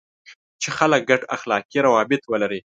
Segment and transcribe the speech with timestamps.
[0.61, 2.59] چې خلک ګډ اخلاقي روابط ولري.